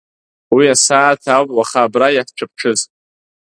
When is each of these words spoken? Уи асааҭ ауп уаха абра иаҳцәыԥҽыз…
Уи 0.55 0.65
асааҭ 0.73 1.21
ауп 1.35 1.49
уаха 1.57 1.81
абра 1.85 2.07
иаҳцәыԥҽыз… 2.11 2.79